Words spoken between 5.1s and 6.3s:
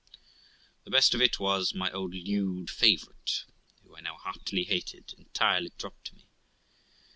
entirely dropped me.